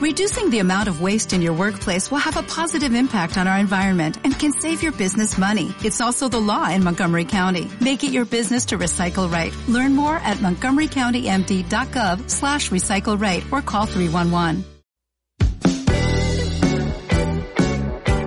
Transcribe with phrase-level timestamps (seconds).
[0.00, 3.58] Reducing the amount of waste in your workplace will have a positive impact on our
[3.58, 5.74] environment and can save your business money.
[5.84, 7.68] It's also the law in Montgomery County.
[7.82, 9.52] Make it your business to recycle right.
[9.68, 14.64] Learn more at montgomerycountymd.gov slash recycle right or call 311.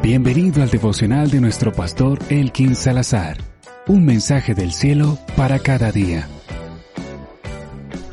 [0.03, 3.37] Bienvenido al devocional de nuestro pastor Elkin Salazar.
[3.87, 6.27] Un mensaje del cielo para cada día.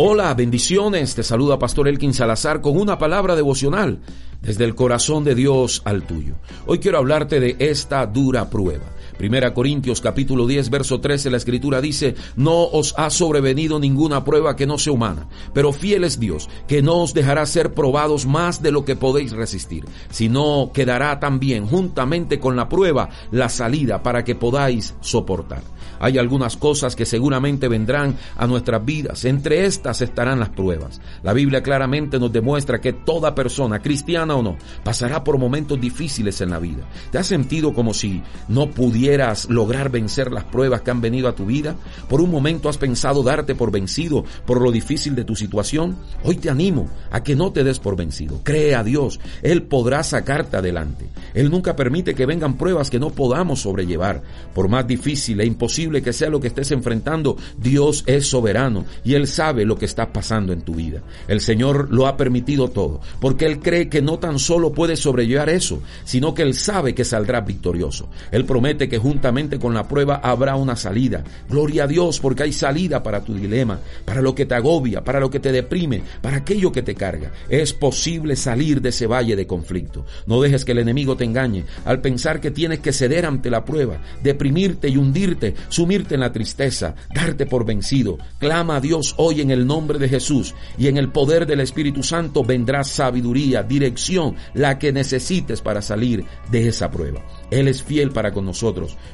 [0.03, 1.15] Hola, bendiciones.
[1.15, 3.99] Te saluda Pastor Elkin Salazar con una palabra devocional
[4.41, 6.37] desde el corazón de Dios al tuyo.
[6.65, 8.87] Hoy quiero hablarte de esta dura prueba.
[9.17, 14.57] Primera Corintios capítulo 10 verso 13 la escritura dice, no os ha sobrevenido ninguna prueba
[14.57, 18.63] que no sea humana, pero fiel es Dios, que no os dejará ser probados más
[18.63, 24.03] de lo que podéis resistir, sino que dará también juntamente con la prueba la salida
[24.03, 25.63] para que podáis soportar.
[26.01, 29.27] Hay algunas cosas que seguramente vendrán a nuestras vidas.
[29.27, 31.01] Entre estas estarán las pruebas.
[31.23, 36.41] La Biblia claramente nos demuestra que toda persona, cristiana o no, pasará por momentos difíciles
[36.41, 36.85] en la vida.
[37.11, 39.00] ¿Te has sentido como si no pudieras
[39.49, 41.77] lograr vencer las pruebas que han venido a tu vida?
[42.09, 45.97] ¿Por un momento has pensado darte por vencido por lo difícil de tu situación?
[46.25, 48.41] Hoy te animo a que no te des por vencido.
[48.43, 49.21] Cree a Dios.
[49.43, 51.07] Él podrá sacarte adelante.
[51.35, 54.23] Él nunca permite que vengan pruebas que no podamos sobrellevar.
[54.55, 59.15] Por más difícil e imposible que sea lo que estés enfrentando, Dios es soberano y
[59.15, 61.03] Él sabe lo que está pasando en tu vida.
[61.29, 65.49] El Señor lo ha permitido todo, porque Él cree que no tan solo puedes sobrellevar
[65.49, 68.09] eso, sino que Él sabe que saldrás victorioso.
[68.31, 71.25] Él promete que juntamente con la prueba habrá una salida.
[71.49, 75.21] Gloria a Dios porque hay salida para tu dilema, para lo que te agobia, para
[75.21, 77.33] lo que te deprime, para aquello que te carga.
[77.49, 80.05] Es posible salir de ese valle de conflicto.
[80.27, 83.65] No dejes que el enemigo te engañe al pensar que tienes que ceder ante la
[83.65, 88.19] prueba, deprimirte y hundirte sumirte en la tristeza, darte por vencido.
[88.39, 92.03] Clama a Dios hoy en el nombre de Jesús y en el poder del Espíritu
[92.03, 97.25] Santo vendrá sabiduría, dirección, la que necesites para salir de esa prueba.
[97.51, 98.45] Él es fiel para con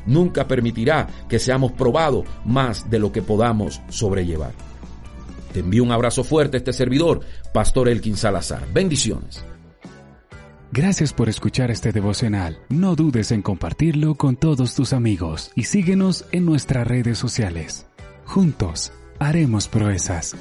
[0.06, 4.52] Nunca permitirá que seamos probados más de lo que podamos sobrellevar.
[5.52, 7.20] Te envío un abrazo fuerte a este servidor,
[7.52, 8.62] Pastor Elkin Salazar.
[8.72, 9.44] Bendiciones.
[10.72, 12.58] Gracias por escuchar este devocional.
[12.68, 17.86] No dudes en compartirlo con todos tus amigos y síguenos en nuestras redes sociales.
[18.26, 20.36] Juntos, haremos proezas.